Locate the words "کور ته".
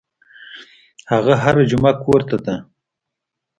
2.03-2.37